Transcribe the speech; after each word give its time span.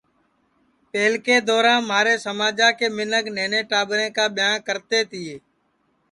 پہلکے 0.91 1.35
دورام 1.47 1.81
مھارے 1.89 2.15
سماجا 2.25 2.69
کے 2.79 2.87
منکھ 2.97 3.29
نہنے 3.37 3.61
ٹاٻریں 3.69 4.09
کا 4.17 4.25
ٻیاں 4.35 4.55
کرتے 4.67 4.99
تیے 5.11 5.35